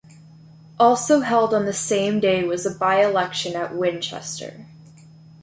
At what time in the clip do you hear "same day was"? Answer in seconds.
1.73-2.65